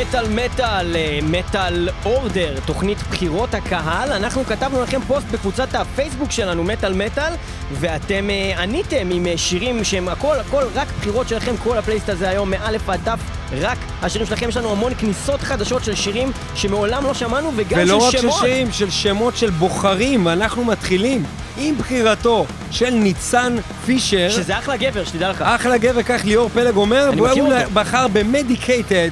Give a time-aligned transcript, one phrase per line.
[0.00, 4.12] מטאל מטאל, אה, מטאל אורדר, תוכנית בחירות הקהל.
[4.12, 7.32] אנחנו כתבנו לכם פוסט בקבוצת הפייסבוק שלנו, מטאל מטאל,
[7.72, 12.28] ואתם אה, עניתם עם אה, שירים שהם הכל הכל רק בחירות שלכם, כל הפלייסט הזה
[12.28, 13.20] היום מאלף ועד תף,
[13.52, 14.48] רק השירים שלכם.
[14.48, 18.34] יש לנו המון כניסות חדשות של שירים שמעולם לא שמענו, וגם ולא של רק שמות.
[18.34, 21.24] של שירים, של שמות של בוחרים, ואנחנו מתחילים
[21.58, 24.30] עם בחירתו של ניצן פישר.
[24.30, 25.42] שזה אחלה גבר, שתדע לך.
[25.42, 27.70] אחלה גבר, כך ליאור פלג אומר, אני מכיר והוא אותו.
[27.72, 29.10] בחר במדיקייטד,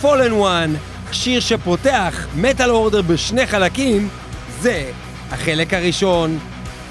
[0.00, 0.74] פולן וואן,
[1.12, 4.08] שיר שפותח מטאל אורדר בשני חלקים,
[4.60, 4.90] זה
[5.30, 6.38] החלק הראשון,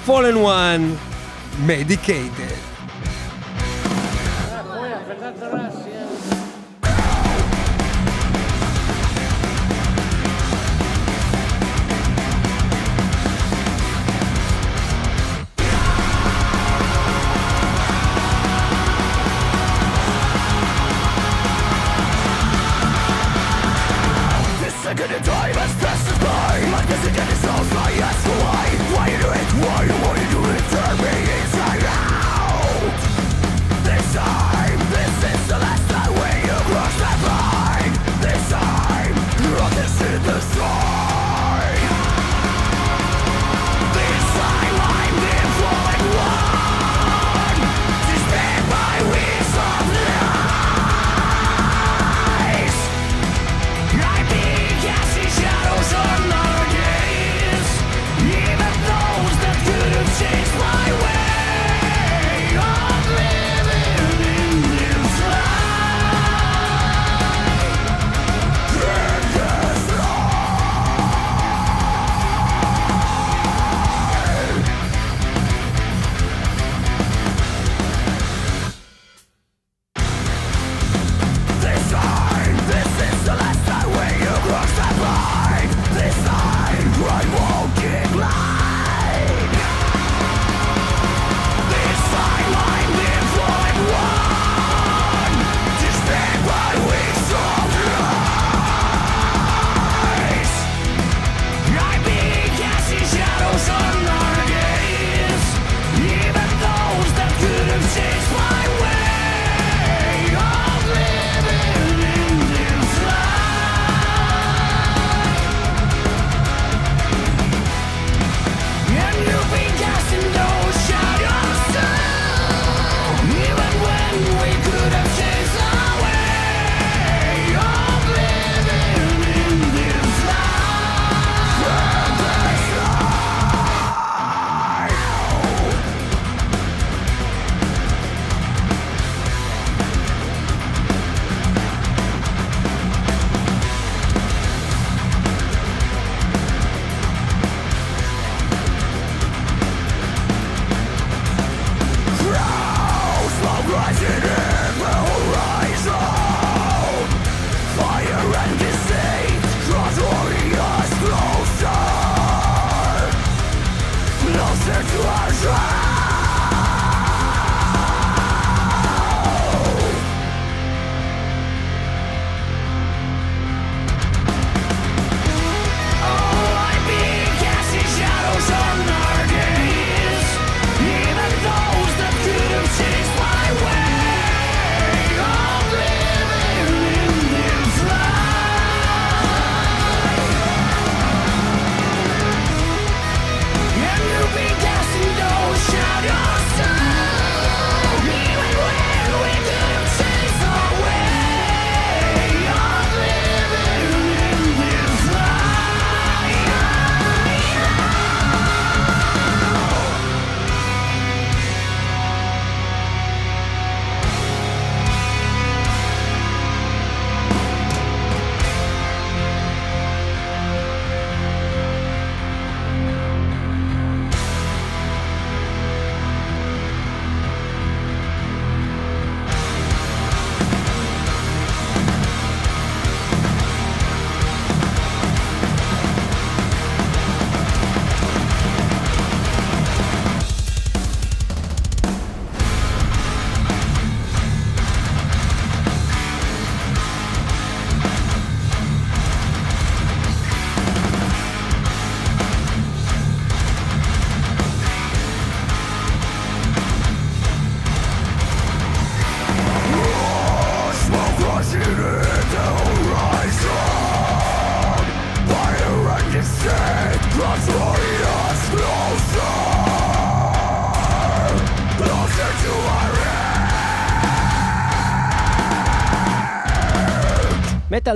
[0.06, 0.94] פולן וואן,
[1.66, 2.67] מדיקייטד.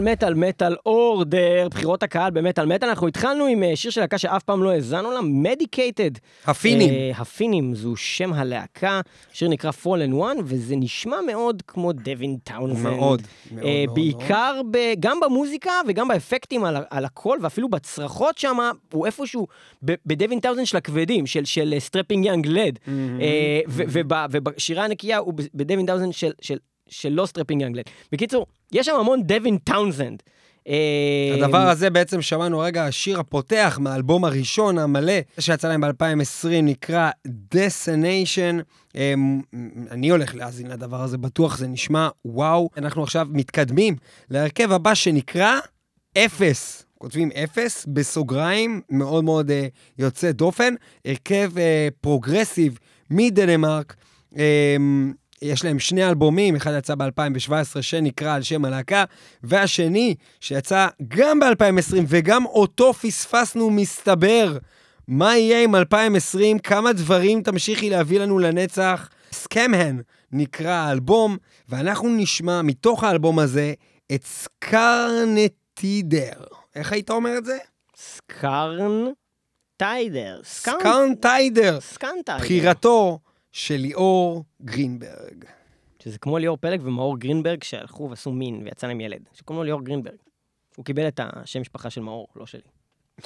[0.00, 2.89] מטאל מטאל מטאל order, בחירות הקהל במטאל מטאל.
[2.89, 6.11] אנחנו התחלנו עם אה, שיר של להקה שאף פעם לא האזנו לה, Medicated.
[6.47, 7.15] הפינים.
[7.17, 9.00] הפינים, זו שם הלהקה.
[9.33, 12.83] השיר נקרא Fallen One, וזה נשמע מאוד כמו Devin Townsend.
[12.83, 13.23] מאוד, מאוד,
[13.65, 13.94] אה, מאוד.
[13.94, 18.59] בעיקר ב- גם במוזיקה וגם באפקטים על, על הכל, ואפילו בצרחות שם,
[18.93, 19.47] הוא איפשהו
[19.83, 22.79] ב Devin Townsend של הכבדים, של, של Strapping Young Lad.
[23.21, 23.61] אה,
[24.31, 26.56] ובשירה הנקייה הוא ב Devin Townsend של, של,
[26.89, 27.85] של לא Strapping Young Lad.
[28.12, 30.23] בקיצור, יש שם המון Devin Townsend.
[30.69, 37.11] אה, הדבר הזה בעצם שמענו רגע, השיר הפותח מהאלבום הראשון המלא שיצא להם ב-2020, נקרא
[37.55, 38.63] Destination.
[38.95, 39.41] אמ,
[39.91, 42.71] אני הולך להאזין לדבר הזה, בטוח זה נשמע וואו.
[42.77, 43.97] אנחנו עכשיו מתקדמים
[44.31, 45.59] להרכב הבא שנקרא
[46.19, 46.85] אפס.
[46.99, 49.53] כותבים אפס בסוגריים, מאוד מאוד אה,
[49.99, 50.75] יוצא דופן.
[51.05, 51.61] הרכב אה,
[52.01, 52.79] פרוגרסיב
[53.11, 53.95] מדנמרק.
[54.33, 54.37] אמ,
[55.43, 57.53] יש להם שני אלבומים, אחד יצא ב-2017
[57.83, 59.05] שנקרא על שם הלהקה,
[59.43, 64.59] והשני שיצא גם ב-2020 וגם אותו פספסנו מסתבר.
[65.09, 66.59] מה יהיה עם 2020?
[66.59, 69.09] כמה דברים תמשיכי להביא לנו לנצח?
[69.33, 70.00] סקמהן
[70.33, 71.37] נקרא האלבום,
[71.69, 73.73] ואנחנו נשמע מתוך האלבום הזה
[74.15, 75.53] את סקרנטידר.
[76.75, 77.59] איך היית אומר את זה?
[77.97, 79.05] סקרן
[79.77, 80.41] טיידר.
[80.44, 81.81] סקרנטיידר.
[81.81, 82.44] סקרנטיידר.
[82.44, 83.19] בחירתו
[83.53, 85.45] של ליאור גרינברג.
[86.03, 89.21] שזה כמו ליאור פלג ומאור גרינברג שהלכו ועשו מין ויצא להם ילד.
[89.33, 90.17] שקוראים לו ליאור גרינברג.
[90.77, 92.61] הוא קיבל את השם משפחה של מאור, לא שלי.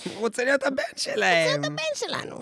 [0.05, 1.64] הוא רוצה להיות הבן שלהם.
[1.64, 2.37] הבן שלנו.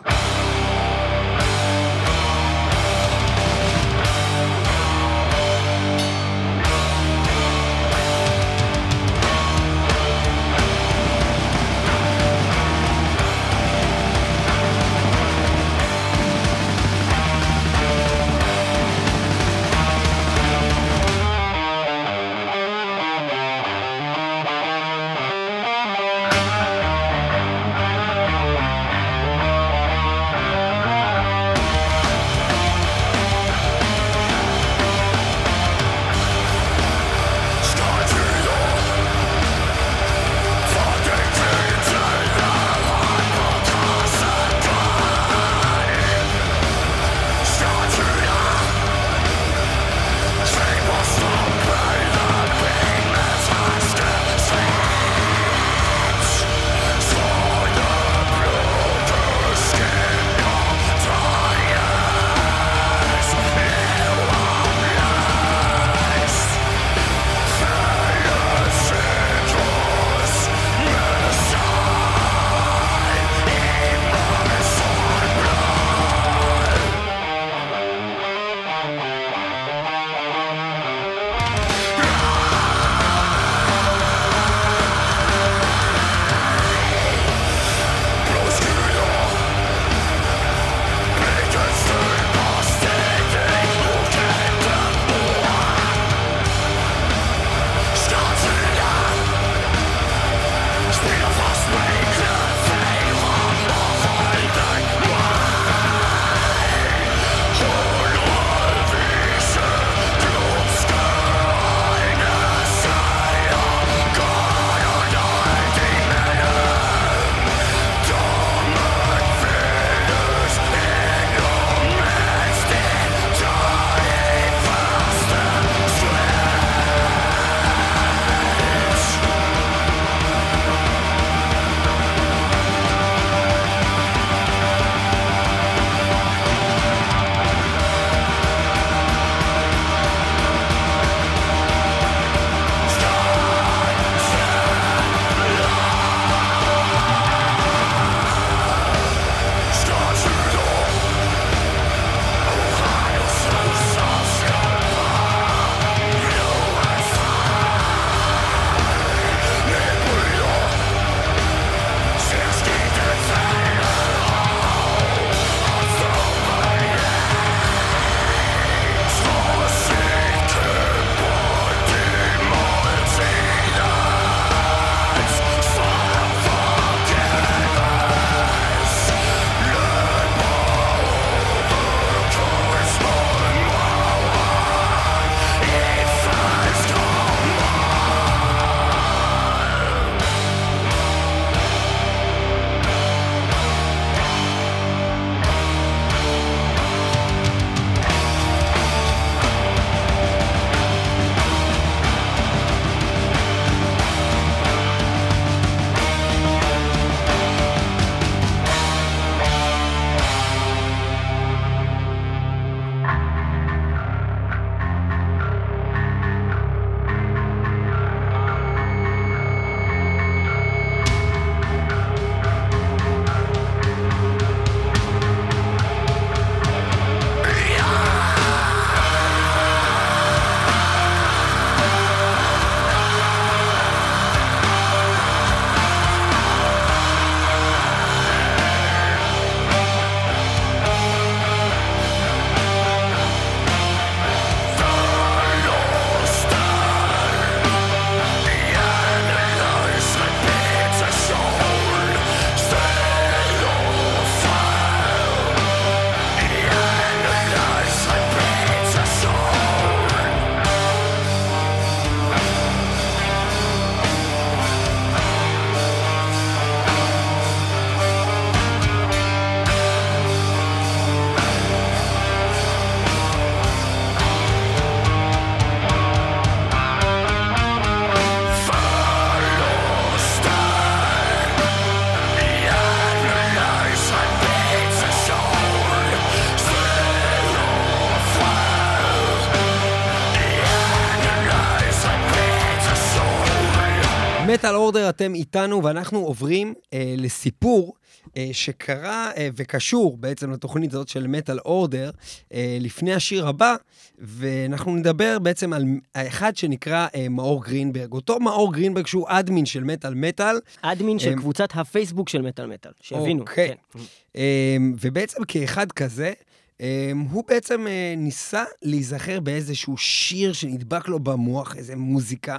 [294.95, 297.95] אורדר אתם איתנו, ואנחנו עוברים אה, לסיפור
[298.37, 302.11] אה, שקרה אה, וקשור בעצם לתוכנית הזאת של מטאל אורדר,
[302.53, 303.75] אה, לפני השיר הבא,
[304.19, 305.85] ואנחנו נדבר בעצם על
[306.15, 308.13] האחד שנקרא אה, מאור גרינברג.
[308.13, 310.57] אותו מאור גרינברג שהוא אדמין של מטאל מטאל.
[310.83, 313.41] אדמין של אה, קבוצת הפייסבוק של מטאל מטאל, שיבינו.
[313.41, 313.69] אוקיי.
[313.69, 314.01] כן.
[314.37, 316.33] אה, ובעצם כאחד כזה,
[316.81, 322.59] אה, הוא בעצם אה, ניסה להיזכר באיזשהו שיר שנדבק לו במוח, איזה מוזיקה,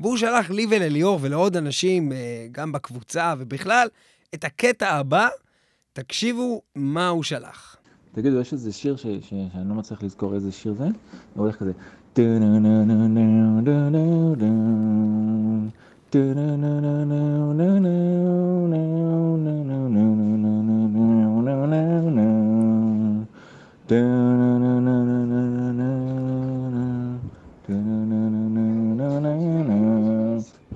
[0.00, 3.88] והוא שלח לי ולליאור ולעוד אנשים, אה, גם בקבוצה ובכלל,
[4.34, 5.28] את הקטע הבא,
[5.92, 7.76] תקשיבו מה הוא שלח.
[8.12, 9.02] תגידו, יש איזה שיר ש...
[9.02, 9.06] ש...
[9.28, 10.84] שאני לא מצליח לזכור איזה שיר זה?
[10.84, 10.92] הוא
[11.34, 11.72] הולך כזה.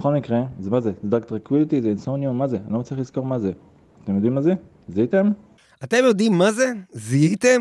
[0.05, 0.93] בכל מקרה, זה מה זה?
[1.03, 2.57] זה Dark Tranquillity, זה Insomnium, מה זה?
[2.65, 3.53] אני לא מצליח לזכור מה זה.
[4.05, 4.55] אתם יודעים מה זה?
[4.89, 5.31] זיהיתם?
[5.85, 6.73] אתם יודעים מה זה?
[6.93, 7.61] זיהיתם?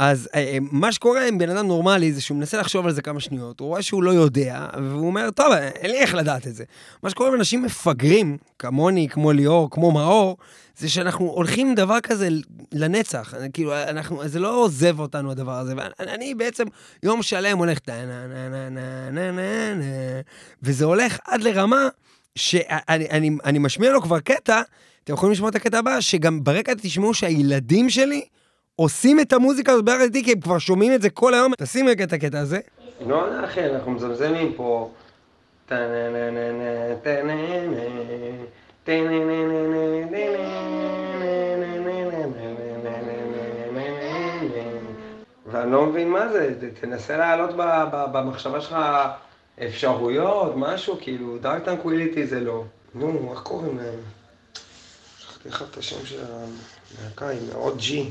[0.00, 3.02] אז אה, אה, מה שקורה עם בן אדם נורמלי זה שהוא מנסה לחשוב על זה
[3.02, 6.54] כמה שניות, הוא רואה שהוא לא יודע, והוא אומר, טוב, אין לי איך לדעת את
[6.54, 6.64] זה.
[7.02, 10.36] מה שקורה עם אנשים מפגרים, כמוני, כמו ליאור, כמו מאור,
[10.78, 12.28] זה שאנחנו הולכים עם דבר כזה
[12.72, 13.34] לנצח.
[13.52, 15.74] כאילו, אנחנו, זה לא עוזב אותנו הדבר הזה.
[15.98, 16.64] ואני בעצם
[17.02, 19.84] יום שלם הולך טה-נה-נה-נה-נה-נה-נה,
[20.62, 21.88] וזה הולך עד לרמה
[22.36, 24.62] שאני אני, אני משמיע לו כבר קטע,
[25.04, 28.24] אתם יכולים לשמוע את הקטע הבא, שגם ברקע תשמעו שהילדים שלי
[28.80, 31.52] עושים את המוזיקה הזאת ביחד איתי, כי הם כבר שומעים את זה כל היום.
[31.58, 32.58] תשים רגע את הקטע הזה.
[33.06, 34.90] לא, אחי, אנחנו מזמזמים פה.
[45.46, 47.50] ואני לא מבין מה זה, תנסה להעלות
[47.86, 48.76] במחשבה שלך
[49.66, 52.64] אפשרויות, משהו, כאילו, Dark Tranquillity זה לא.
[52.94, 54.00] נו, איך קוראים להם?
[55.18, 58.10] שכחתי לך את השם של הלהקה, היא מאוד ג'י.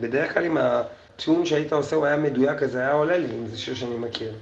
[0.00, 3.26] בדרך כלל אם ה tune שהיית עושה הוא היה מדויק, אז זה היה עולה לי,
[3.26, 4.32] אם זה שיר שאני מכיר.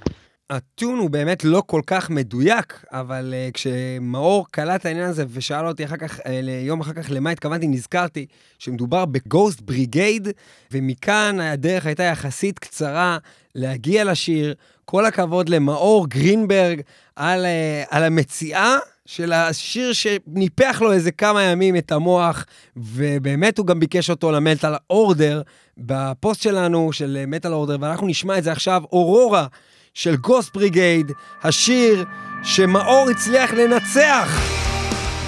[0.51, 5.67] ה tune הוא באמת לא כל כך מדויק, אבל אה, כשמאור קלט העניין הזה ושאל
[5.67, 6.23] אותי אחר כך, אה,
[6.67, 8.27] יום אחר כך למה התכוונתי, נזכרתי
[8.59, 10.29] שמדובר בגוסט בריגייד,
[10.73, 13.19] ומכאן הדרך הייתה יחסית קצרה
[13.55, 14.55] להגיע לשיר.
[14.85, 16.81] כל הכבוד למאור גרינברג
[17.17, 18.77] על, uh, על המציאה
[19.15, 22.45] של השיר שניפח לו איזה כמה ימים את המוח,
[22.77, 25.43] ובאמת הוא גם ביקש אותו למטאל אורדר
[25.79, 29.47] בפוסט שלנו, של מטאל אורדר, ואנחנו נשמע את זה עכשיו, אורורה
[29.95, 31.13] של גוסט בריגייד,
[31.43, 32.05] השיר
[32.43, 34.41] שמאור הצליח לנצח.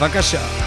[0.01, 0.62] בבקשה.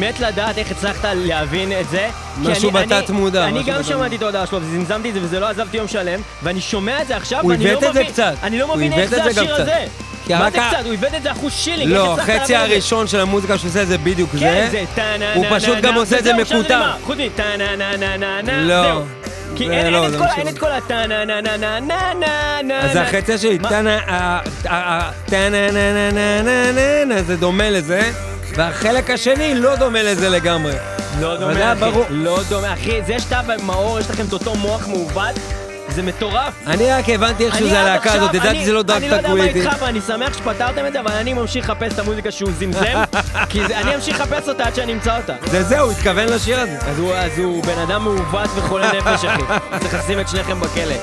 [0.00, 2.08] מת לדעת איך הצלחת להבין את זה.
[2.38, 5.76] משהו בתת מודע, אני גם שמעתי את ההודעה שלו, וזמזמתי את זה, וזה לא עזבתי
[5.76, 8.34] יום שלם, ואני שומע את זה עכשיו, ואני לא עיוות את זה מבין, קצת.
[8.42, 9.54] אני לא מבין איך זה זה השיר.
[9.54, 9.84] הזה.
[10.28, 10.84] מה זה קצת?
[10.84, 12.60] הוא עיוות את זה אחוז שילינג, לא, חצי זה?
[12.60, 14.68] הראשון של המוזיקה שהוא עושה זה בדיוק כן, זה.
[14.70, 15.34] זה טה-נה-נה-נה-נה.
[15.34, 16.76] הוא פשוט גם עושה את זה וזהו, עכשיו מקוטע.
[16.78, 16.94] נגמר.
[17.04, 18.82] חוץ מטה-נה-נה-נה-נה, לא.
[18.82, 19.02] זהו.
[19.56, 22.78] כי זה אין לא, זה את כל- משהו- אין את כל הטה-נה-נה-נה-נה-נה-נה.
[22.80, 23.68] אז זה החצי שלי, מה?
[23.68, 28.10] טאנה, ה- ה- טאנה נה נה נה נה נה נה, זה דומה לזה,
[28.54, 30.72] והחלק השני לא דומה לזה לגמרי.
[31.20, 31.80] לא זה דומה, אחי.
[31.80, 32.04] ברור.
[32.10, 33.02] לא דומה, אחי.
[33.06, 35.34] זה שאתה ומאור, יש לכם את אותו מוח מעוות,
[35.88, 36.54] זה מטורף.
[36.66, 39.28] אני רק הבנתי איכשהו אני זה עד הלהקה הזאת, ידעתי שזה לא אני לא דארק
[39.28, 39.44] יודע מה.
[39.44, 43.02] איתך, ואני שמח שפתרתם את זה, אבל אני ממשיך לחפש את המוזיקה שהוא זמזם,
[43.50, 45.32] כי זה- אני אמשיך לחפש אותה עד שאני אמצא אותה.
[45.46, 46.78] זה זהו, הוא התכוון לשיר הזה.
[46.80, 49.42] אז הוא, אז הוא בן אדם מעוות וחולה נפש, אחי.
[49.80, 50.94] צריך לשים את שניכם בכלא.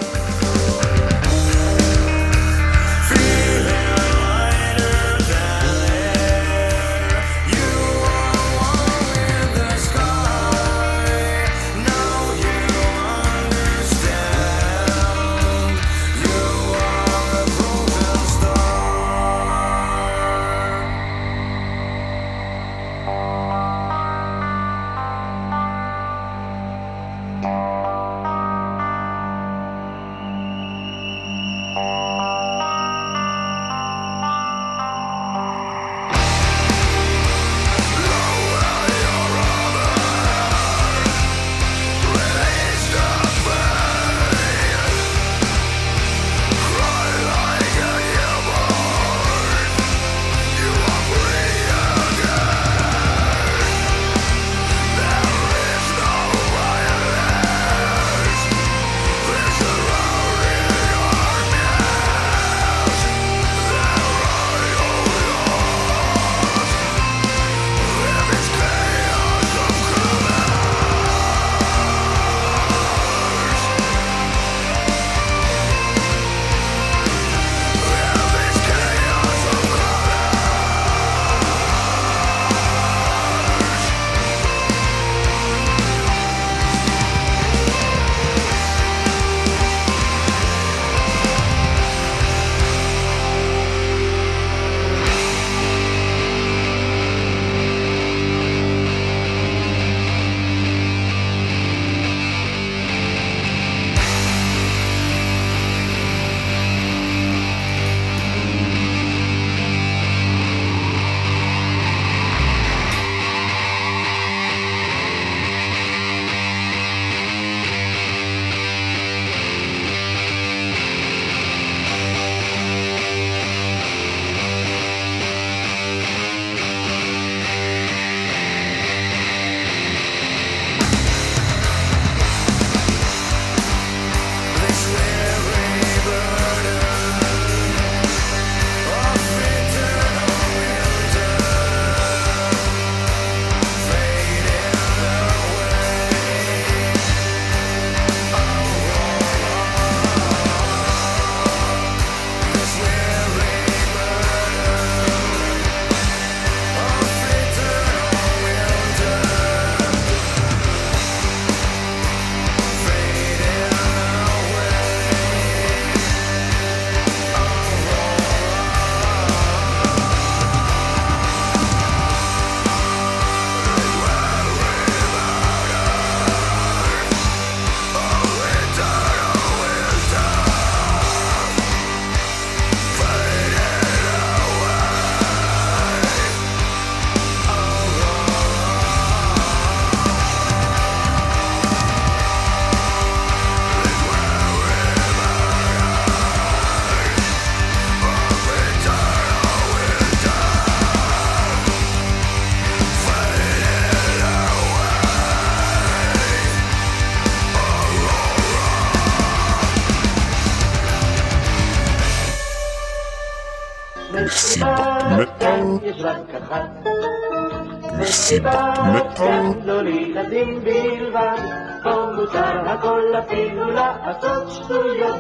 [218.28, 218.74] מסיבה
[219.16, 221.38] כן, לא לילדים בלבד.
[221.84, 225.16] פה מותר הכל אפילו לעשות שטויות.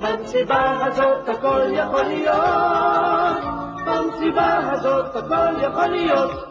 [0.00, 3.36] במסיבה הזאת הכל יכול להיות.
[3.86, 6.49] במסיבה הזאת הכל יכול להיות.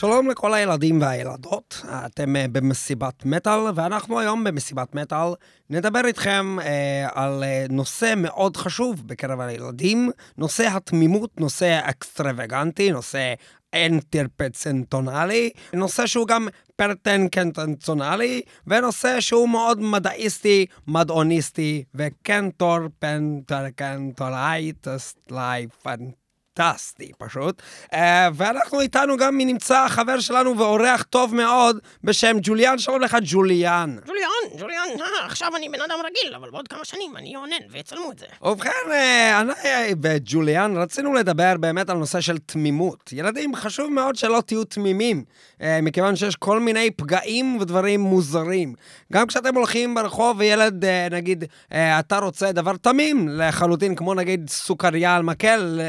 [0.00, 5.28] שלום לכל הילדים והילדות, אתם אה, במסיבת מטאל, ואנחנו היום במסיבת מטאל
[5.70, 13.34] נדבר איתכם אה, על אה, נושא מאוד חשוב בקרב הילדים, נושא התמימות, נושא אקסטרווגנטי, נושא
[13.74, 26.19] אנטרפצנטונלי, נושא שהוא גם פרטנקנטנצונלי, ונושא שהוא מאוד מדעיסטי, מדעוניסטי, וקנטור פנטרקנטורייטס לייפן.
[26.54, 27.62] פנטסטי פשוט.
[27.84, 27.96] Uh,
[28.34, 33.96] ואנחנו איתנו גם נמצא חבר שלנו ואורח טוב מאוד בשם ג'וליאן, שלום לך ג'וליאן.
[34.06, 38.12] ג'וליאן, ג'וליאן, אה, עכשיו אני בן אדם רגיל, אבל בעוד כמה שנים אני אונן ויצלמו
[38.12, 38.26] את זה.
[38.42, 43.12] ובכן, אה, אני וג'וליאן רצינו לדבר באמת על נושא של תמימות.
[43.12, 45.24] ילדים, חשוב מאוד שלא תהיו תמימים,
[45.62, 48.74] אה, מכיוון שיש כל מיני פגעים ודברים מוזרים.
[49.12, 54.50] גם כשאתם הולכים ברחוב וילד, אה, נגיד, אה, אתה רוצה דבר תמים לחלוטין, כמו נגיד
[54.50, 55.80] סוכריה על מקל,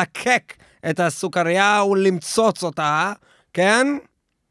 [0.00, 0.54] ללקק
[0.90, 3.12] את הסוכריה ולמצוץ אותה,
[3.52, 3.86] כן?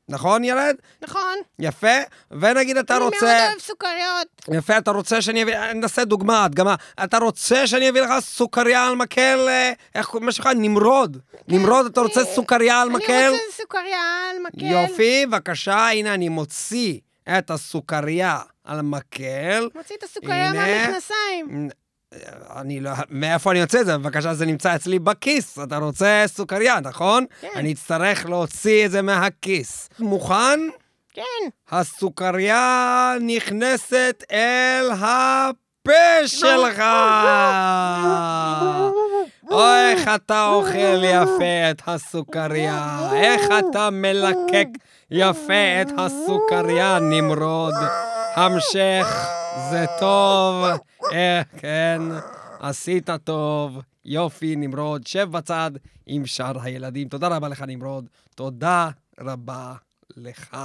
[0.10, 0.76] נכון, ילד?
[1.02, 1.38] נכון.
[1.60, 1.88] יפה.
[2.32, 3.26] ונגיד אתה אני רוצה...
[3.26, 4.28] מאוד אוהב סוכריות.
[4.54, 5.56] יפה, אתה רוצה שאני אביא...
[5.76, 6.76] נעשה דוגמה, הדגמה.
[7.04, 10.50] אתה רוצה שאני אביא לך סוכריה על מקל, אה, איך מה שלך?
[10.56, 11.18] נמרוד.
[11.48, 13.08] נמרוד, אתה רוצה אני- סוכריה על מקל?
[13.08, 14.66] כן, אני רוצה סוכריה על מקל.
[14.66, 17.00] יופי, בבקשה, הנה אני מוציא
[17.38, 19.70] את הסוכריה על מקל.
[19.76, 20.54] מוציא את הסוכריה.
[20.54, 21.70] מהמכנסיים.
[22.56, 22.92] אני לא...
[23.10, 23.98] מאיפה אני יוצא את זה?
[23.98, 25.60] בבקשה, זה נמצא אצלי בכיס.
[25.64, 27.26] אתה רוצה סוכריה, נכון?
[27.42, 27.48] כן.
[27.56, 29.90] אני אצטרך להוציא את זה מהכיס.
[30.00, 30.60] מוכן?
[31.14, 31.50] כן.
[31.72, 36.84] הסוכריה נכנסת אל הפה שלך!
[39.52, 44.68] או איך אתה אוכל יפה את הסוכריה, איך אתה מלקק
[45.12, 47.74] יפה את הסוכריה, נמרוד.
[48.36, 50.66] המשך, זה טוב,
[51.14, 52.02] אה, כן,
[52.60, 55.72] עשית טוב, יופי, נמרוד, שב בצד
[56.06, 57.08] עם שאר הילדים.
[57.10, 58.10] תודה רבה לך, נמרוד.
[58.36, 59.74] תודה רבה
[60.18, 60.58] לך.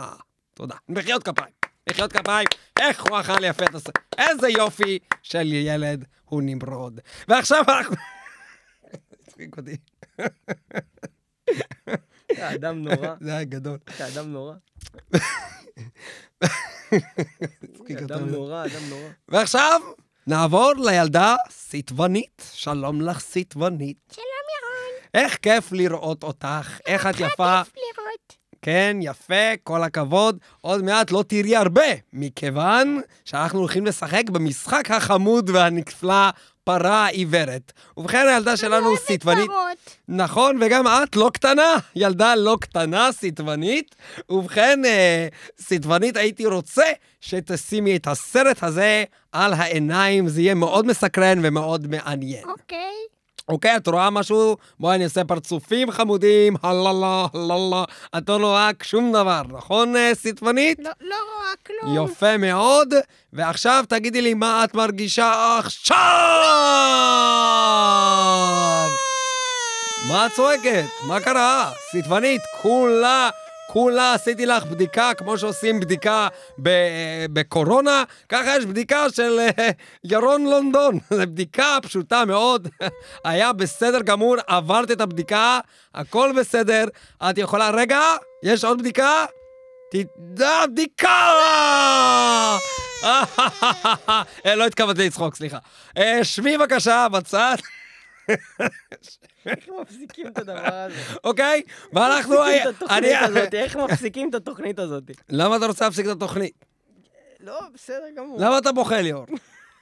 [0.55, 0.75] תודה.
[0.89, 1.55] מחיאות כפיים.
[1.91, 2.49] מחיאות כפיים.
[2.81, 3.85] איך הוא אכל יפה את הס...
[4.19, 7.01] איזה יופי של ילד הוא נמרוד.
[7.29, 7.97] ועכשיו אנחנו...
[9.23, 9.77] הצחיק אותי.
[12.33, 13.15] אתה אדם נורא.
[13.21, 13.79] זה היה גדול.
[13.97, 14.55] אתה אדם נורא.
[16.93, 18.29] הצחיק אדם.
[18.29, 19.09] נורא, אדם נורא.
[19.29, 19.81] ועכשיו
[20.27, 22.51] נעבור לילדה סיטבונית.
[22.55, 23.97] שלום לך, סיטבונית.
[24.15, 25.25] שלום ירון.
[25.25, 27.55] איך כיף לראות אותך, איך את יפה.
[27.55, 28.37] לראות.
[28.63, 30.39] כן, יפה, כל הכבוד.
[30.61, 36.31] עוד מעט לא תראי הרבה, מכיוון שאנחנו הולכים לשחק במשחק החמוד והנפלא,
[36.65, 37.73] פרה עיוורת.
[37.97, 39.51] ובכן, הילדה שלנו סיטבנית.
[40.09, 43.95] נכון, וגם את לא קטנה, ילדה לא קטנה, סיטבנית.
[44.31, 45.29] ובכן, אה,
[45.61, 46.85] סיטבנית, הייתי רוצה
[47.21, 52.45] שתשימי את הסרט הזה על העיניים, זה יהיה מאוד מסקרן ומאוד מעניין.
[52.45, 53.14] אוקיי.
[53.49, 54.57] אוקיי, את רואה משהו?
[54.81, 57.85] בואי אני אעשה פרצופים חמודים, הללה, הללה.
[58.19, 60.79] את לא רואה שום דבר, נכון, אה, סיטבנית?
[60.79, 62.05] לא לא רואה כלום.
[62.05, 62.95] יפה מאוד.
[63.33, 65.97] ועכשיו תגידי לי מה את מרגישה עכשיו!
[70.09, 70.85] מה את צועקת?
[71.07, 71.71] מה קרה?
[71.91, 73.31] סיטבנית, כולה,
[73.75, 76.29] כולה עשיתי לך בדיקה כמו שעושים בדיקה
[77.33, 79.71] בקורונה, ככה יש בדיקה של אה,
[80.05, 80.99] ירון לונדון.
[81.17, 82.69] זו בדיקה פשוטה מאוד.
[83.25, 85.61] היה בסדר גמור, עברת את הבדיקה,
[85.95, 86.85] הכל בסדר.
[87.31, 87.71] את יכולה...
[87.71, 88.01] רגע,
[88.43, 89.25] יש עוד בדיקה?
[89.91, 91.31] תדע בדיקה!
[93.05, 95.59] אה, לא התכוונתי לצחוק, סליחה.
[95.99, 97.57] אה, שבי בבקשה בצד,
[99.47, 100.95] איך מפסיקים את הדבר הזה?
[101.25, 101.63] אוקיי?
[101.93, 102.37] ואנחנו...
[103.53, 105.05] איך מפסיקים את התוכנית הזאת?
[105.29, 106.65] למה אתה רוצה להפסיק את התוכנית?
[107.41, 108.39] לא, בסדר גמור.
[108.41, 109.27] למה אתה בוכה ליאור?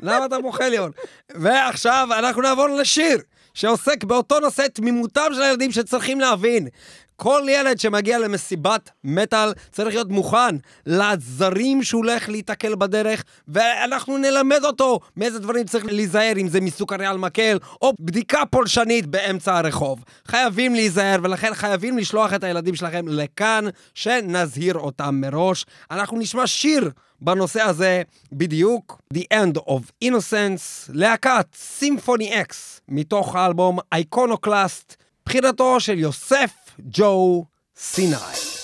[0.01, 0.89] למה אתה בוכה ליאור?
[1.35, 3.19] ועכשיו אנחנו נעבור לשיר
[3.55, 6.69] שעוסק באותו נושא תמימותם של הילדים שצריכים להבין.
[7.23, 10.57] כל ילד שמגיע למסיבת מטאל צריך להיות מוכן
[10.87, 17.11] לעזרים שהוא הולך להיתקל בדרך, ואנחנו נלמד אותו מאיזה דברים צריך להיזהר, אם זה מסוכריה
[17.11, 20.05] על מקל, או בדיקה פולשנית באמצע הרחוב.
[20.27, 25.67] חייבים להיזהר, ולכן חייבים לשלוח את הילדים שלכם לכאן, שנזהיר אותם מראש.
[25.91, 33.79] אנחנו נשמע שיר בנושא הזה בדיוק, The End of Innocence, להקת Symphony X, מתוך האלבום
[33.93, 36.51] Iconoclast, בחירתו של יוסף
[36.89, 38.62] Joe Sinai.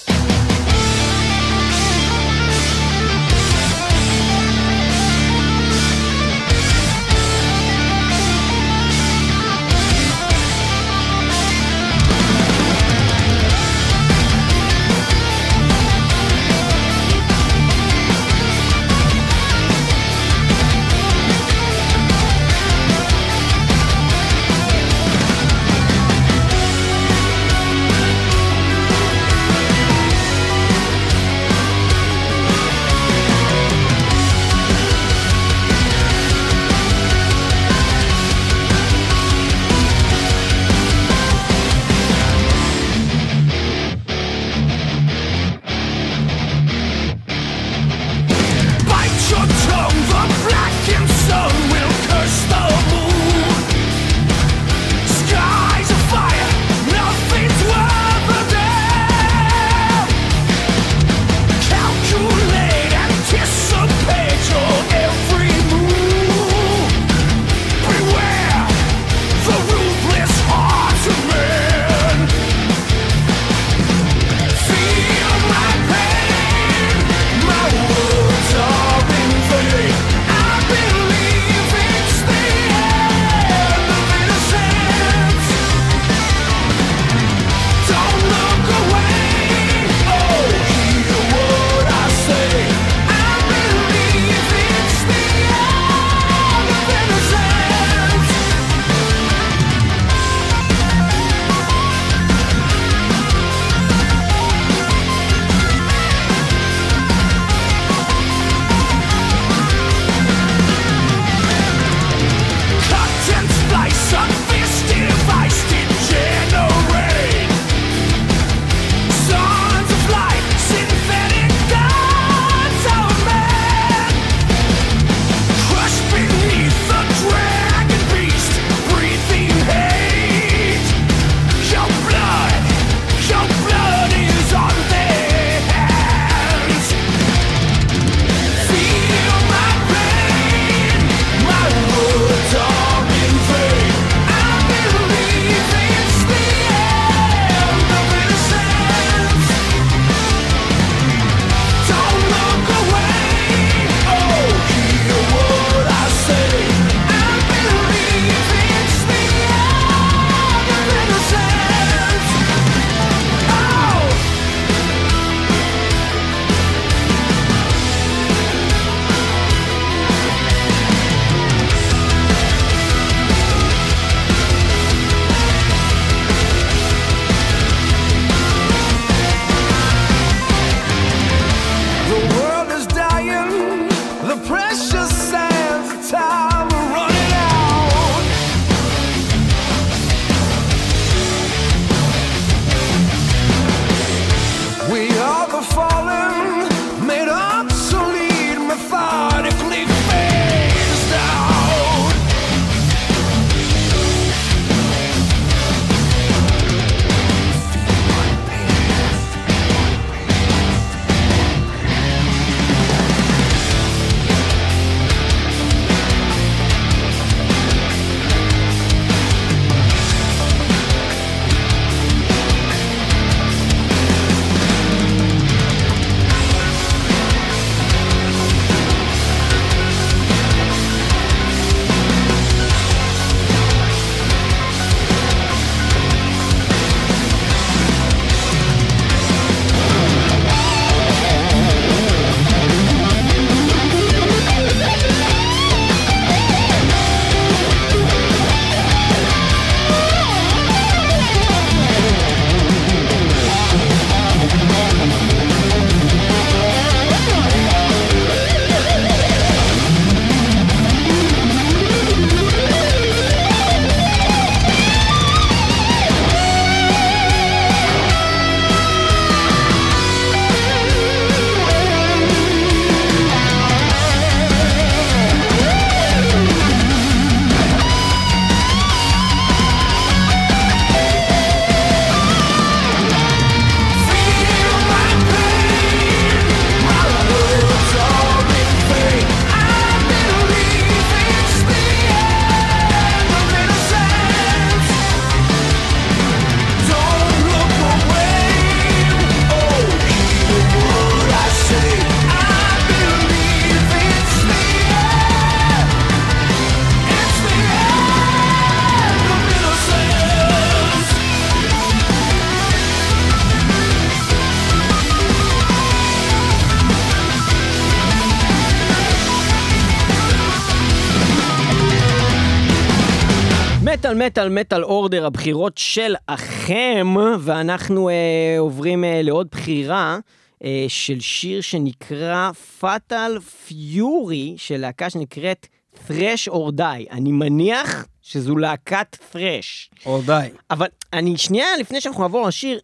[324.38, 328.14] מטאל מטאל אורדר, הבחירות של אחם, ואנחנו אה,
[328.58, 330.18] עוברים אה, לעוד בחירה
[330.64, 337.10] אה, של שיר שנקרא פאטל פיורי, של להקה שנקראת Thresh or Die.
[337.10, 340.04] אני מניח שזו להקת Thresh.
[340.06, 340.48] או די.
[340.70, 342.80] אבל אני, שנייה לפני שאנחנו נעבור לשיר,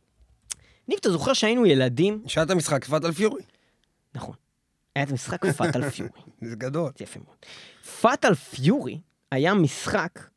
[0.89, 2.23] ניב, אתה זוכר שהיינו ילדים?
[2.27, 3.43] שעת המשחק, פאטל פיורי.
[4.15, 4.35] נכון.
[4.97, 6.21] היה את המשחק פאטל פיורי.
[6.51, 6.91] זה גדול.
[6.99, 7.37] זה יפה מאוד.
[8.01, 8.99] Fatal Fury
[9.33, 10.34] היה משחק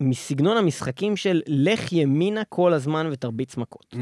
[0.00, 3.94] מסגנון המשחקים של לך ימינה כל הזמן ותרביץ מכות.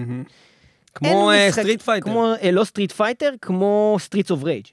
[0.94, 2.04] כמו אין אה, משחק- Street Fighter.
[2.10, 4.64] כמו, אה, לא Street Fighter, כמו Streets of Rage.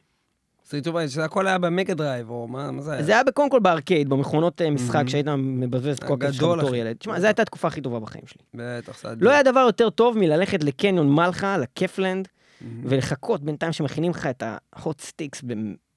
[0.65, 3.03] Street Fighter, שזה הכל היה ב Mega Drive, או מה מה זה היה?
[3.03, 5.03] זה היה קודם כל בארקייד, במכונות אה, משחק.
[5.07, 6.75] שהיית מבזבז את כל הכסף שלך בתור.
[6.75, 6.95] ילד.
[6.97, 8.41] תשמע, זו הייתה התקופה הכי טובה בחיים שלי.
[8.53, 12.27] בטח, זה לא היה דבר יותר טוב מללכת לקניון מלחה, לקפלנד.
[12.83, 15.41] ולחכות בינתיים שמכינים לך את ה hot sticks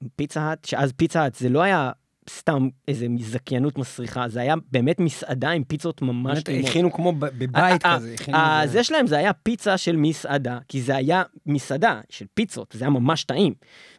[0.01, 1.91] בפיצה האט, שאז פיצה האט זה לא היה
[2.29, 6.69] סתם איזה זכיינות מסריחה, זה היה באמת מסעדה עם פיצות ממש טעימות.
[6.69, 8.15] הכינו כמו בבית כזה.
[8.65, 12.89] זה שלהם זה היה פיצה של מסעדה, כי זה היה מסעדה של פיצות, זה היה
[12.89, 13.53] ממש טעים.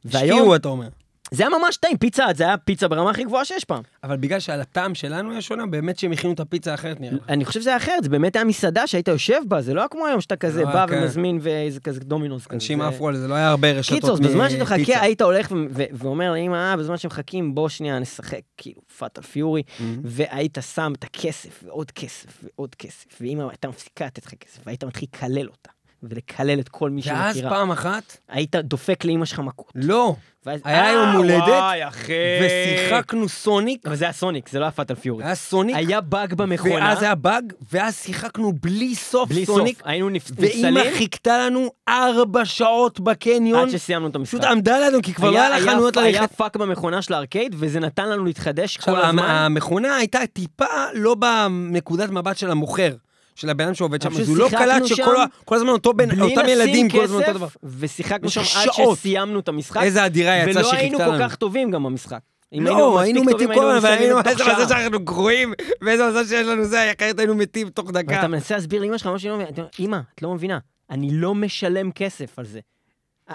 [0.05, 0.89] השקיעו, אתה אומר.
[1.31, 3.83] זה היה ממש טעים, פיצה זה היה פיצה ברמה הכי גבוהה שיש פעם.
[4.05, 7.19] אבל בגלל שעל הטעם שלנו היה שונה, באמת שהם הכינו את הפיצה האחרת נראה.
[7.29, 9.89] אני חושב שזה היה אחרת, זה באמת היה מסעדה שהיית יושב בה, זה לא היה
[9.89, 10.99] כמו היום שאתה כזה לא, בא כן.
[11.03, 12.55] ומזמין ואיזה כזה דומינוס כזה.
[12.55, 14.81] אנשים זה- עפו על זה, לא היה הרבה רשתות קיצור, בזמן שאתה מפיצה.
[14.93, 19.23] מחכה, היית הולך ו- ו- ואומר לאמא, אה, בזמן שמחכים, בוא שנייה נשחק, כאילו, Fatal
[19.23, 20.01] Fury, מהמם.
[20.05, 24.85] והיית שם את הכסף, ועוד כסף, ועוד כסף, ואמא הייתה מפסיקה לתת לך כסף, והיית
[24.85, 25.71] מתחיל לקלל אותה,
[26.03, 27.51] ולקלל את כל מי ואז שמכירה.
[27.51, 29.73] פעם אחת, היית דופק לאמא שלך מכות.
[29.75, 30.15] לא,
[30.47, 32.13] ואז- היה אה, יום הולדת, וואי, אחי.
[32.43, 35.25] ושיחקנו סוניק, אבל זה היה סוניק, זה לא היה Fatal Fury.
[35.25, 39.87] היה סוניק, היה באג במכונה, ואז היה באג, ואז שיחקנו בלי סוף בלי סוניק, סוף,
[39.87, 44.39] היינו נפ- ואימא חיכתה לנו ארבע שעות בקניון, עד שסיימנו את המשחק.
[44.39, 46.35] פשוט עמדה לנו, כי כבר לא היה לה חנויות היה ללכת.
[46.35, 49.23] פאק במכונה של הארקייד, וזה נתן לנו להתחדש כל הזמן.
[49.25, 52.93] המכונה הייתה טיפה לא בנקודת מבט של המוכר,
[53.37, 55.15] של הבן אדם שעובד שם, אז הוא לא קלט שכל
[55.57, 57.47] הזמן אותו בן, אותם ילדים כל הזמן אותו דבר.
[57.65, 58.69] ושיחקנו שם עד.
[58.97, 59.83] שסיימנו את המשחק.
[59.83, 61.25] איזה אדירה יצאה ולא היינו כל לנו.
[61.29, 62.19] כך טובים גם במשחק.
[62.53, 64.65] לא, היינו מתים כל הזמן, אבל מסיימים היינו, בתוך איזה.
[64.65, 68.15] מזל שאנחנו גרועים, ואיזה מזל שיש לנו זה, אחרת היינו מתים תוך דקה.
[68.15, 69.39] ואתה מנסה להסביר לאמא שלך, לא
[69.81, 70.59] אמא, את לא מבינה,
[70.91, 72.61] אני לא משלם כסף על זה.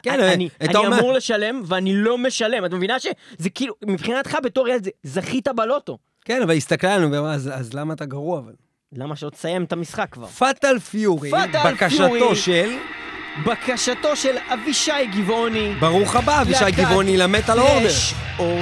[0.04, 2.66] כן, אני- אני אומר- אמור לשלם ואני לא משלם.
[2.66, 5.98] את מבינה שזה כאילו, מבחינתך בתור ילד, זכית בלוטו.
[6.26, 8.54] כן, אבל היא הסתכלה עלינו "אז- אז למה אתה גרוע אבל?
[8.96, 10.28] למה שלא תסיים את המשחק כבר?
[10.28, 11.32] פאטל פיורי,
[11.66, 12.36] בקשתו.
[12.36, 12.70] של,
[13.46, 15.76] בקשתו של אבישי גבעוני.
[15.80, 17.80] ברוך הבא, אבישי גבעוני למטאל אורדר.
[17.80, 18.58] פלאש או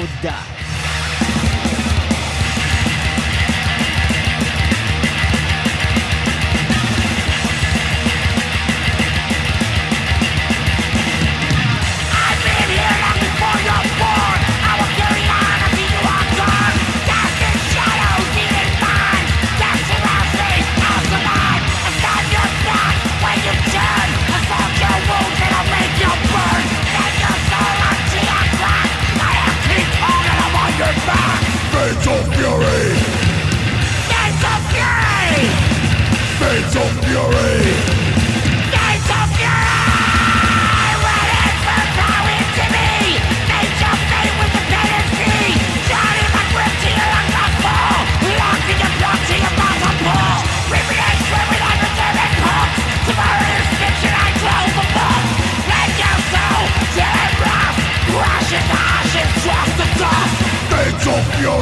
[61.40, 61.56] Fury!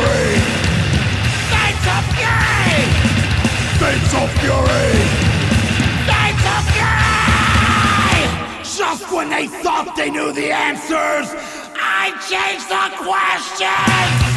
[1.54, 2.82] Gates of Fury!
[3.78, 4.90] Fates of Fury!
[6.10, 8.26] Gates of Fury!
[8.64, 11.30] Just when they thought they knew the answers!
[11.80, 14.37] I changed the questions!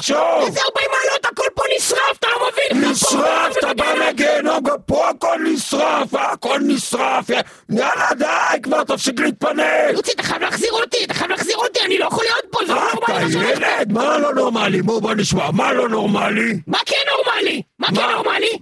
[0.00, 0.46] לחשוב!
[0.46, 2.90] איזה 40 מעלות, הכל פה נשרף, אתה לא מבין?
[2.90, 7.30] נשרף, אתה בא מהגיהנום, גם פה הכל נשרף, הכל נשרף,
[7.70, 9.92] יאללה די, כבר תפסיק להתפנק!
[9.92, 12.74] יוצי, אתה חייב להחזיר אותי, אתה חייב להחזיר אותי, אני לא יכול להיות פה, זה
[12.74, 13.64] לא נורמלי מה שהולך פה.
[13.66, 14.82] ילד, מה לא נורמלי?
[14.82, 16.60] בוא בוא נשמע, מה לא נורמלי?
[16.66, 17.62] מה כן נורמלי?
[17.78, 18.10] מה כן?
[18.10, 18.58] נורמלי?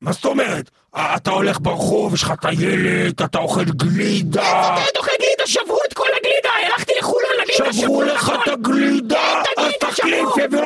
[0.00, 0.70] מה זאת אומרת?
[0.96, 6.08] אתה הולך ברחוב, יש לך טיילת, אתה אוכל גלידה, אתה אוכל גלידה, שברו את כל
[6.16, 8.32] הגלידה, הלכתי לחולון לגלידה, שברו לך.
[8.42, 8.48] את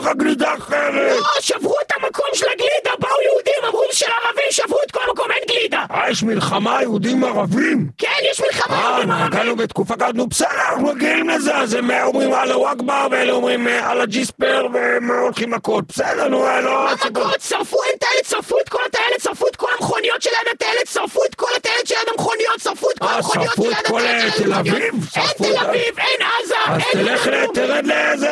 [0.05, 1.17] לך גלידה אחרת.
[1.21, 5.27] לא, שברו את המקום של הגלידה, באו יהודים, אמרו של ערבים, שברו את כל המקום,
[5.31, 5.85] אין גלידה.
[5.91, 7.89] אה, יש מלחמה יהודים ערבים?
[7.99, 9.27] כן, יש מלחמה, אה, יהודים ערבים.
[9.27, 13.33] נגענו בתקופה כזאת, נו בסדר, אנחנו רגילים לזה, אז הם אה, אומרים אללהו אכבר, ואלה
[13.33, 16.85] אומרים אה, אללה ג'יספר, והם אה, הולכים מכות, בסדר, נו, אה, לא...
[16.85, 17.41] מה מכות?
[17.41, 21.21] שרפו אין טיילת, שרפו את כל הטיילת, שרפו את כל המכוניות של ליד הטיילת, שרפו
[21.25, 24.25] את כל הטיילת של ליד המכוניות, שרפו את כל אה, המכוניות של את כל, הטיילת
[24.25, 24.77] אה, של תל המכוניות.
[24.77, 25.05] אביב?
[25.17, 28.31] אין תל את אביב, אין עזה, אז תלך, תרד לאיזה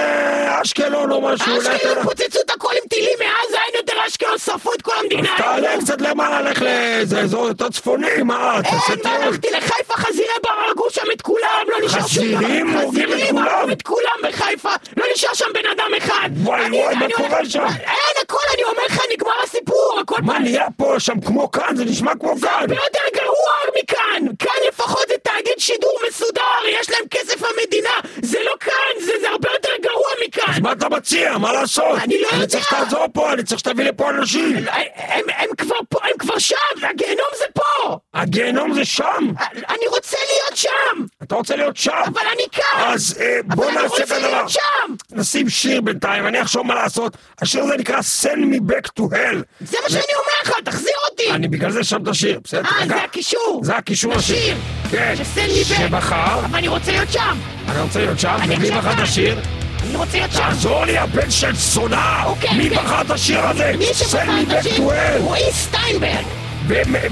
[0.62, 4.82] אשקלון או משהו, אשקלון פוצצו את הכל עם טילים מעזה, אין יותר אשקלון, שרפו את
[4.82, 5.34] כל המדינה.
[5.34, 9.14] אז תעלה קצת למעלה, לך לאיזה אזור יותר צפוני, מה, תעשה אין, טיול.
[9.14, 12.38] והלכתי לחיפה, חזירי בר הרגו שם את כולם, לא נשאר שום דבר.
[12.38, 13.46] חזירים הורגים את חזירים כולם?
[13.46, 16.30] הרגו את כולם בחיפה, לא נשאר שם בן אדם אחד.
[16.42, 17.64] וואי, וואי, מה קורה שם?
[17.80, 21.76] אין, הכל, אני אומר לך, נגמר הסיפור, הכל מה נהיה פה שם כמו כאן?
[21.76, 22.48] זה נשמע כמו כאן.
[22.60, 24.26] הרבה יותר גרוע מכאן!
[24.38, 26.40] כאן לפחות זה תאגיד שידור מסודר,
[26.80, 27.90] יש להם כסף המדינה!
[28.22, 30.52] זה לא כאן, זה, זה הרבה יותר גרוע מכאן!
[30.54, 31.38] אז מה אתה מציע?
[31.38, 31.98] מה לעשות?
[31.98, 32.46] אני לא אני יודע.
[32.46, 34.56] צריך שתעזור פה, אני צריך שתביא לפה אנשים.
[34.56, 34.64] הם,
[34.96, 36.56] הם, הם כבר פה, הם כבר שם,
[36.90, 37.96] הגיהנום זה פה!
[38.14, 39.32] הגיהנום זה שם.
[39.68, 41.04] אני רוצה להיות שם!
[41.22, 41.92] אתה רוצה להיות שם?
[42.06, 42.62] אבל אני כאן!
[42.92, 44.28] אז אה, בוא אבל אני נעשה רוצה כזה דבר.
[44.30, 44.94] להיות שם!
[45.10, 47.16] נשים שיר בינתיים, אני אחשוב מה לעשות.
[47.42, 49.36] השיר הזה נקרא Send me back to hell.
[49.60, 51.30] זה מה שאני אומר לך, תחזיר אותי!
[51.30, 52.62] אני בגלל זה שם את השיר, בסדר?
[52.80, 52.86] אה.
[52.88, 53.60] זה הקישור!
[53.64, 54.36] זה הקישור לשיר.
[54.36, 54.56] לשיר!
[54.90, 55.14] כן.
[55.16, 55.76] שסן לי back.
[55.76, 57.36] שבחר, אבל אני רוצה להיות שם!
[57.68, 58.98] אני רוצה להיות שם, ומי בחר את.
[58.98, 59.40] השיר?
[59.82, 60.38] אני רוצה להיות שם!
[60.38, 62.22] תעזור לי, הבן של זונה!
[62.24, 62.78] אוקיי, מי אוקיי.
[62.84, 63.72] בחר את השיר הזה?
[63.78, 64.76] מי שבחר את השיר?
[64.76, 65.20] to hell.
[65.20, 66.24] רועי סטיינברג!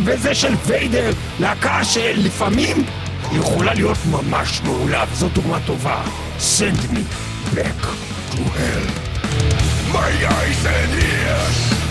[0.05, 2.85] וזה של ויידר, להקה שלפעמים
[3.33, 6.03] יכולה להיות ממש מעולה, וזו דוגמה טובה.
[6.39, 7.01] Send me
[7.55, 7.83] back
[8.33, 8.91] to hell.
[9.93, 11.90] My eyes and ears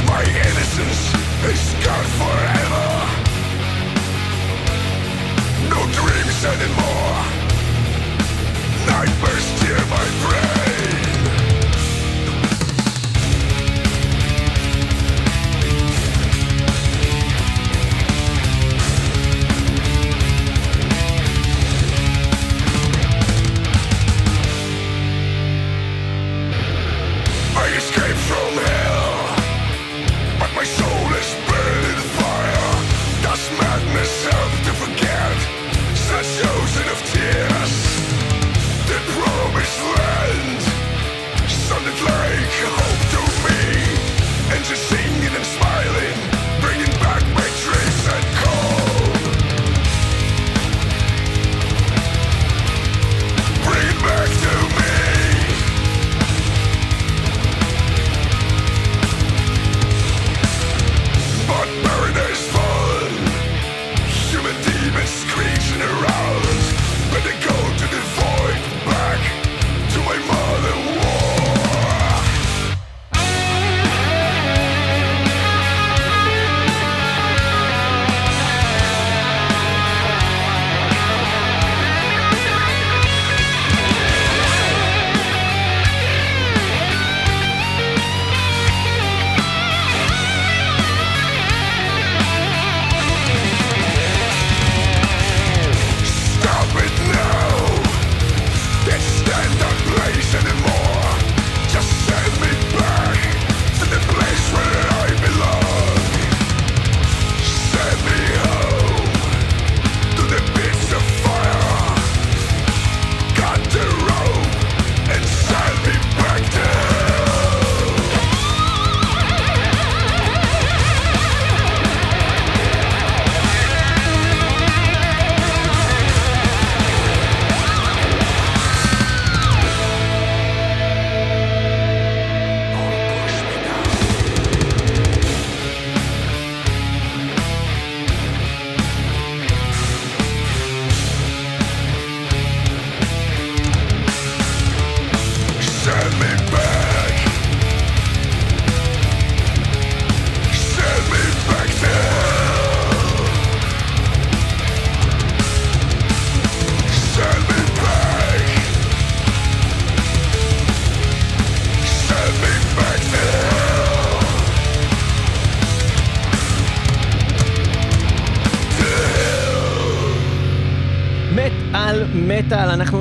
[0.08, 1.14] My innocence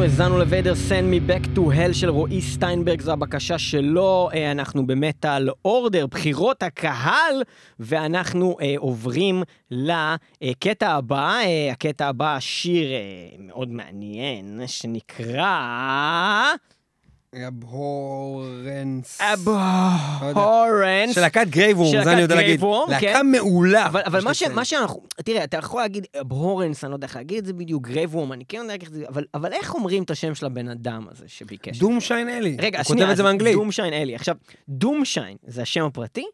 [0.04, 4.50] האזנו ל Vader Send Me Back to Hell של רועי סטיינברג, זו הבקשה שלו, אה,
[4.50, 7.42] אנחנו ב Metal Order, בחירות הקהל,
[7.80, 12.98] ואנחנו אה, עוברים לקטע הבא, אה, הקטע הבא, שיר אה,
[13.38, 15.50] מאוד מעניין, שנקרא...
[17.48, 19.20] Abhorrence.
[19.20, 21.14] Abhorrence.
[21.14, 22.60] של להקת Graveworm, זה אני יודע להגיד.
[22.88, 23.26] להקה כן.
[23.26, 23.86] מעולה.
[23.86, 24.20] אבל,
[24.54, 27.88] מה, שאנחנו, תראה, אתה יכול להגיד Abhorrence, אני לא יודע איך להגיד את זה בדיוק,
[27.88, 29.04] Graveworm, אני כן יודע איך זה,
[29.34, 31.78] אבל, איך אומרים את השם של הבן אדם הזה שביקש?
[31.78, 32.56] דום שיין אלי.
[32.60, 33.54] רגע, הוא שנייה, כותב את זה באנגלית.
[33.54, 34.14] דום שיין אלי.
[34.14, 34.36] עכשיו,
[34.68, 36.24] דום שיין זה השם הפרטי,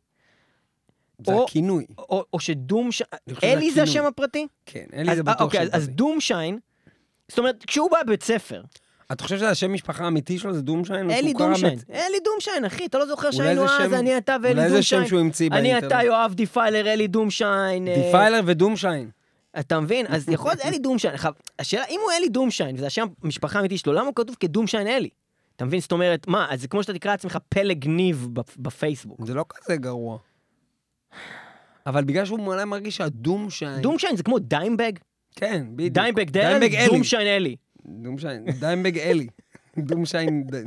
[1.27, 1.87] זה או- הכינוי.
[1.99, 3.09] או, או שדום שיין,
[3.45, 3.83] אלי זה.
[3.83, 4.47] השם הפרטי?
[4.67, 5.89] כן, אלי אז- זה אה, בטוח אוקיי, שם אז, אז.
[5.89, 6.59] דום שיין,
[7.29, 8.63] זאת אומרת, כשהוא בא בבית ספר,
[9.13, 10.53] אתה חושב שזה השם משפחה האמיתי שלו?
[10.55, 11.07] זה דום שיין?
[11.11, 13.37] או אלי שהוא קרא דום שיין, מת- אלי דום שיין, אחי, אתה לא זוכר אולי
[13.37, 15.07] שהיינו אז, אני אתה ואלי אולי דום זה שם?
[15.07, 15.93] שהוא המציא אני באינטרנט.
[15.93, 17.89] אתה, יואב דיפיילר, אלי דום שיין.
[17.89, 19.11] אה, דיפיילר ודום שיין.
[19.61, 20.07] אתה מבין?
[20.09, 21.15] אז יכול להיות אלי דומשיין.
[21.59, 25.09] השאלה, אם הוא אלי דומשיין, וזה השם המשפחה האמיתי שלו, למה הוא כתוב כדומשיין אלי?
[25.57, 25.81] אתה מבין?
[25.81, 29.27] זאת אומרת, מה, אז זה כמו שאתה תקרא לעצמך פלג ניב בפ- בפייסבוק.
[29.27, 30.19] זה לא כזה גרוע.
[31.87, 33.81] אבל בגלל שהוא מלא מרגיש שהדום שיין...
[33.83, 34.93] דומשיין זה כמו דיימבג?
[35.37, 35.95] כן, בדיוק.
[35.95, 36.75] דיימבג דרל, דיימבג
[37.15, 37.57] אלי.
[37.91, 39.27] דומשיין דיימבג אלי.
[39.79, 40.45] דום שיין...
[40.47, 40.67] ד-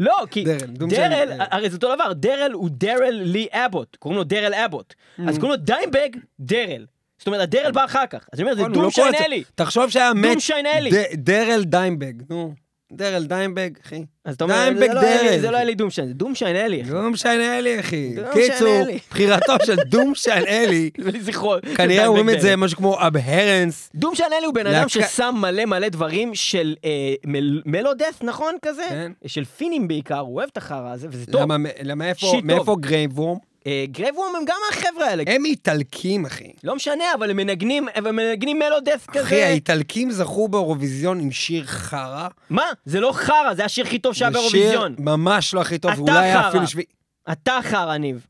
[0.00, 1.46] לא, כי דרל, דומשיין, אה.
[1.50, 4.94] הרי זה אותו דבר, דרל הוא דרל לי אבוט, קוראים לו דרל אבוט.
[5.28, 6.08] אז קוראים לו דיימבג
[6.40, 6.86] דרל.
[7.18, 8.26] זאת אומרת, הדרל בא אחר כך.
[8.32, 9.24] אז אני אומר, זה נכון, לא דומשיין זה.
[9.24, 9.44] אלי.
[9.54, 10.30] תחשוב שהיה מת...
[10.32, 10.66] דומשיין
[11.14, 12.54] דרל דיימבג, נו.
[12.96, 14.04] דרל דיימבג, אחי.
[14.24, 15.40] אז אתה אומר, דיימבג לא אלי, דרל.
[15.40, 16.90] זה לא אלי דומשיין, זה דומשיין אלי, אחי.
[16.90, 18.14] דום שיין אלי, אחי.
[18.32, 18.98] קיצור, אלי.
[19.10, 20.90] בחירתו של דום שיין אלי.
[21.76, 22.56] כנראה אומרים את זה.
[22.56, 23.90] משהו כמו Abhorrence.
[23.94, 26.90] דום שאנלי הוא בן אדם ששם מלא מלא דברים של אה,
[27.26, 28.82] מל- melodeath, נכון כזה?
[28.88, 29.12] כן.
[29.26, 31.42] של פינים בעיקר, הוא אוהב את החרא הזה, וזה טוב.
[31.82, 32.40] למה, איפה.
[32.44, 33.38] מאיפה Graveworm?
[33.66, 35.22] אה, Graveworm הם גם החבר'ה האלה.
[35.26, 36.52] הם איטלקים, אחי.
[36.64, 39.22] לא משנה, אבל הם מנגנים, הם מנגנים melodeath כזה.
[39.22, 42.28] אחי, האיטלקים זכו באירוויזיון עם שיר חרא.
[42.50, 42.64] מה?
[42.84, 44.94] זה לא חרא, זה השיר הכי טוב שהיה זה באירוויזיון.
[44.96, 46.48] שיר ממש לא הכי טוב, אתה ואולי היה.
[46.48, 46.86] אפילו שביעי.
[47.32, 48.26] אתה חרא, ניב.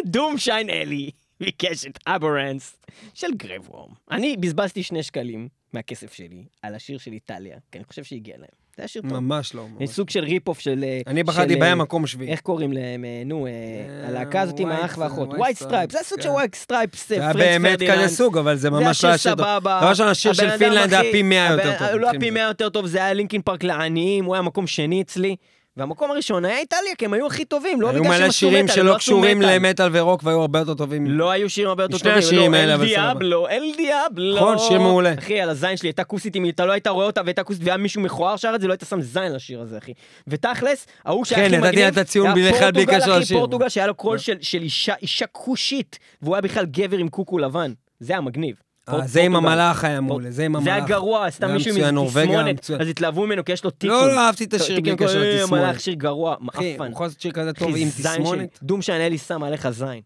[0.06, 2.78] דום שיין אלי ביקש את Abhorrence
[3.14, 3.94] של Graveworm.
[4.12, 8.59] אני בזבזתי שני שקלים מהכסף שלי על השיר של איטליה, כי אני חושב שהגיע להם.
[8.80, 9.20] זה היה שיר טוב.
[9.20, 9.64] ממש לא.
[9.64, 9.90] זה ממש.
[9.90, 10.84] סוג של rip-off של...
[10.84, 12.32] אה, אני בחרתי של, בהם אה, מקום שביעי.
[12.32, 13.06] איך קוראים להם?
[13.06, 15.30] אה, נו, אה, אה, הלהקה הזאת עם האח והאחות.
[15.34, 16.34] White White Stripes, זה סוג של כן.
[16.34, 17.80] White Stripes, זה היה באמת.
[17.92, 19.46] כזה סוג, אבל זה זה ממש לא השיר היה שיר טוב.
[19.46, 19.78] סבבה.
[19.82, 21.88] דבר ראשון, השיר של פינלנד היה פי 100 יותר טוב.
[21.88, 22.30] הוא לא היה פי.
[22.30, 25.36] 100 יותר טוב, זה היה לינקין פארק לעניים, הוא היה מקום שני אצלי.
[25.80, 28.40] והמקום הראשון היה איטליה, כי הם היו הכי טובים, לא היו בגלל שהם מלא עשו
[28.40, 29.56] שירים מטאל, שלא לא קשורים מטאל.
[29.56, 31.08] למטאל ורוק והיו הרבה יותר טובים.
[31.08, 32.28] לא היו שירים הרבה יותר שני טובים.
[32.28, 33.02] השירים לא, האלה, אל אבל סבבה.
[33.04, 34.36] דיאבלו, אל דיאבלו.
[34.36, 35.14] נכון, שיר מעולה.
[35.18, 37.78] אחי, על הזין שלי הייתה כוסית, אם אתה לא היית רואה אותה והייתה כוסית והיה
[37.78, 39.94] מישהו מכוער שר את זה, לא היית שם זין לשיר הזה, אחי.
[40.28, 43.12] ותכלס, ההוא שהיה כן, הכי מגניב, לה את הציון היה בלי אחד בלי פורטוגל, קשר
[43.12, 43.38] אחי, לשיר.
[43.38, 44.62] פורטוגל שהיה לו קול של של
[45.02, 47.74] אישה כושית, והוא היה בכלל גבר עם קוקו לבן.
[48.00, 48.69] זה היה מגניב.
[48.94, 49.36] אה, זה עם.
[49.36, 50.74] המלאך היה מעולה, זה עם המלאך.
[50.74, 52.70] זה היה גרוע, סתם מישהו עם תסמונת.
[52.80, 53.96] אז התלהבו ממנו כי יש לו טיקון.
[53.96, 55.64] לא, לא אהבתי את השיר בלי קשר אה, לתסמונת.
[55.64, 56.84] מלאך שיר גרוע, אחי, מעפן.
[56.84, 57.90] הוא יכול לעשות שיר כזה טוב אחי, עם.
[57.90, 58.60] תסמונת?
[58.64, 60.02] דום שאנלי שם עליך זין.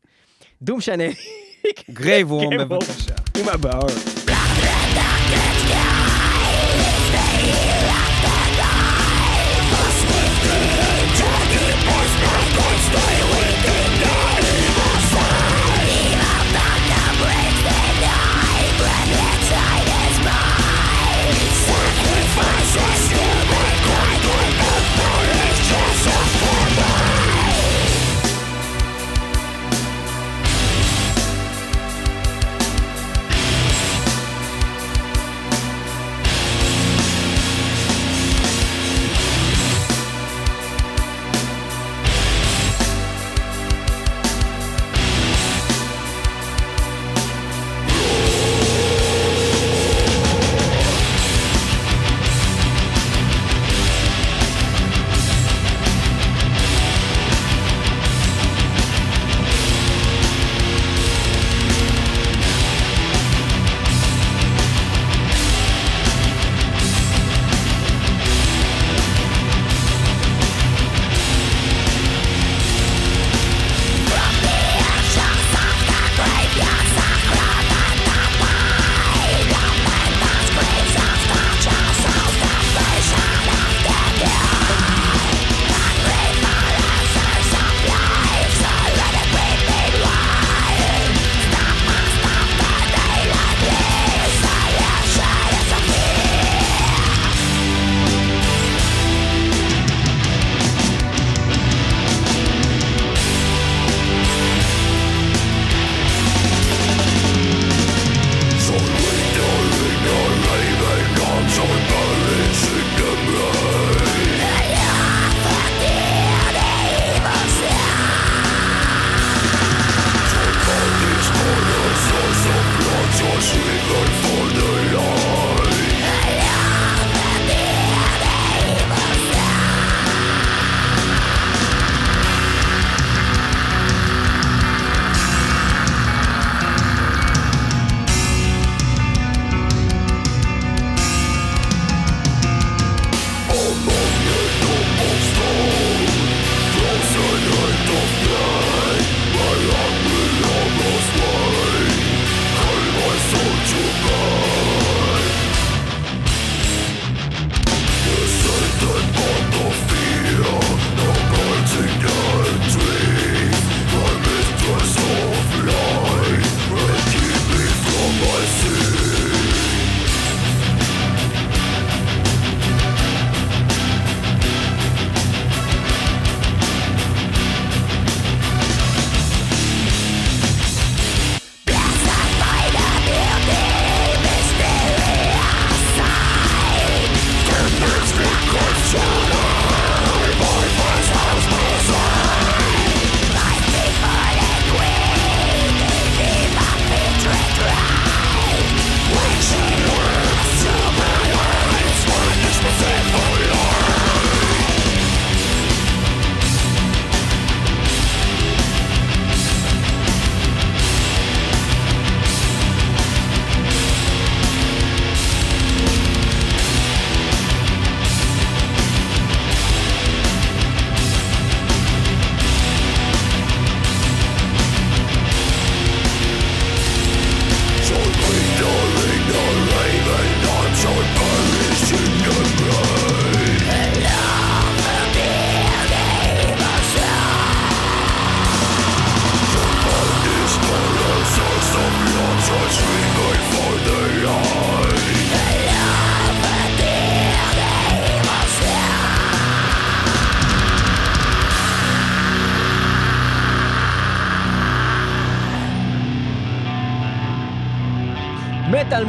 [0.61, 1.13] דום שאנלי.
[1.91, 2.79] גרייבורם, גרייבורם.
[2.79, 3.13] בבקשה.
[3.39, 4.32] עם הבאור.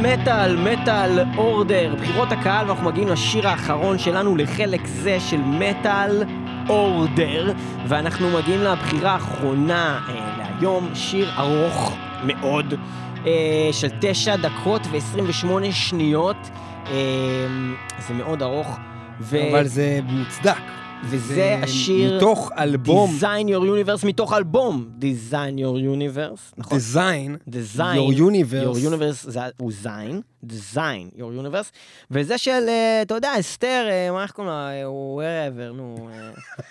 [0.05, 6.23] מטאל מטאל אורדר, בחירות הקהל, ואנחנו מגיעים לשיר האחרון שלנו לחלק זה של מטאל
[6.69, 7.51] אורדר,
[7.87, 12.73] ואנחנו מגיעים לבחירה האחרונה אה, להיום, שיר ארוך מאוד,
[13.25, 16.49] אה, של 9 דקות ו-28 שניות,
[16.87, 16.93] אה,
[18.07, 18.79] זה מאוד ארוך.
[19.19, 19.37] ו...
[19.51, 20.84] אבל זה מוצדק.
[21.03, 26.77] וזה השיר מתוך אלבום Design Your Universe, מתוך אלבום Design Your Universe, נכון?
[26.77, 28.77] Design, Design Your Universe.
[28.77, 31.71] Your Universe זה, הוא זין, Design Your Universe,
[32.11, 34.69] וזה של, אה, אתה יודע, אסתר, אה, מה איך קוראים לה?
[34.69, 36.09] אה, wherever, נו,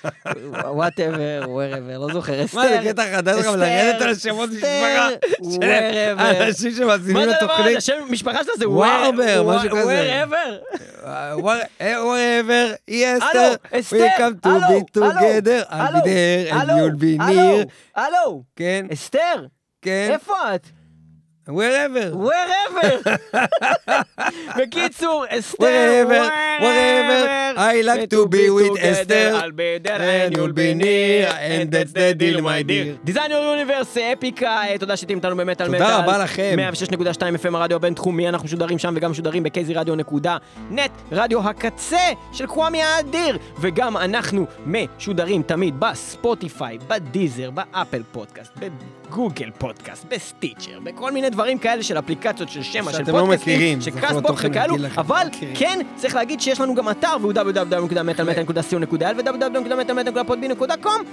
[0.81, 2.59] whatever, wherever, לא זוכר, אסתר.
[2.59, 5.11] מה, זה קטע חדש גם אסתר, לרדת על שמות אסתר,
[5.41, 5.67] משפחה?
[5.67, 6.47] wherever.
[6.49, 7.29] אנשים שמאזינים?
[7.29, 7.77] לתוכנית.
[7.77, 10.25] השם משפחה שלה זה ווארבר, משהו כזה.
[10.25, 10.77] wherever.
[13.23, 17.01] הלו, אסתר, we come to הלו, be הלו, together, הלו, be there and הלו, you'll
[17.01, 17.67] be הלו, near.
[17.97, 19.47] הלו, כן, אסתר,
[19.83, 20.67] כן, איפה את?
[21.47, 22.11] Wherever.
[22.27, 23.17] wherever.
[24.59, 26.31] בקיצור, אסתר, Wherever,
[26.65, 31.71] wherever, I like to be with Esther, I'll be there and you'll be near, and
[31.71, 32.97] that's the deal, my dear.
[33.05, 35.79] Design Your Universe, Epica, אה, תודה שאתם איתנו במטאל מטאל.
[35.79, 36.57] תודה רבה לכם.
[36.73, 40.37] 106.2 FM הרדיו הבינתחומי, אנחנו משודרים שם וגם משודרים ב KZRadio נקודה
[40.71, 48.53] נט, רדיו הקצה של קוואמי האדיר, וגם אנחנו משודרים תמיד בספוטיפיי, ב Deezer, באפל פודקאסט,
[48.59, 53.81] בגוגל פודקאסט, ב Stitcher, בכל מיני דברים כאלה של אפליקציות של שמע, של לא פודקאסטים,
[53.81, 55.27] של Castbox וכאלו, אבל.
[55.55, 61.05] כן, צריך להגיד שיש לנו גם אתר והוא www.metalmetal.co.il ו-www.metalmetal.podbean.com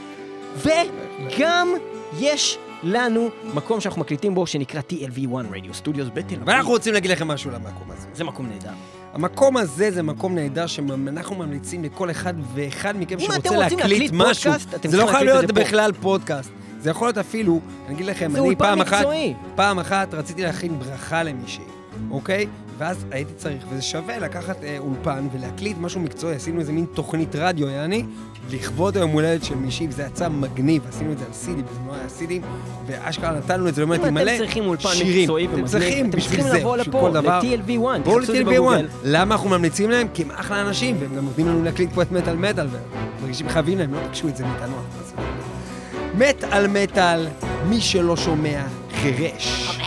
[0.57, 1.73] וגם
[2.19, 6.47] יש לנו מקום שאנחנו מקליטים בו שנקרא TLV1 Radio Studios בתל אביב.
[6.47, 8.07] ואנחנו רוצים להגיד לכם משהו למקום הזה.
[8.13, 8.69] זה מקום נהדר.
[9.13, 14.51] המקום הזה זה מקום נהדר שאנחנו ממליצים לכל אחד ואחד מכם שרוצה להקליט להקליט משהו.
[14.51, 15.67] פודקאסט, אתם זה לא צריכים חייב להקליט את להיות.
[15.67, 16.51] בכלל פודקאסט.
[16.81, 19.05] זה יכול להיות אפילו, אני אגיד לכם, אני פעם אחת.
[19.55, 21.63] פעם אחת רציתי להכין ברכה למישהי,
[22.11, 22.47] אוקיי?
[22.77, 27.35] ואז הייתי צריך, וזה שווה לקחת אה, אולפן ולהקליט משהו מקצועי, עשינו איזה מין תוכנית
[27.35, 28.03] רדיו, יעני,
[28.49, 32.09] לכבוד היום הולדת של מישהי, וזה יצא מגניב, עשינו את זה על סידי, בזמנו היה
[32.09, 32.41] סידים,
[32.87, 35.21] ואשכרה נתנו את זה, לא אם מעט אתם מלא צריכים אולפן שירים.
[35.21, 37.39] מקצועי אתם ומגניב, צריכים אתם בשביל צריכים זה, לבוא בשביל לפה, כל דבר.
[37.39, 38.53] ל-TLV1, בואו תחפשו את זה ל-TLV1.
[38.53, 38.87] בגוגל.
[39.03, 40.07] למה אנחנו ממליצים להם?
[40.13, 42.67] כי הם אחלה אנשים, והם גם נותנים לנו להקליט פה את מטאל מטאל,
[43.19, 44.75] ומרגישים חייבים להם, לא תקשו את זה מאיתנו.
[46.13, 47.27] מת על מטאל,
[47.69, 48.61] מי שלא שומע,
[49.01, 49.77] חירש.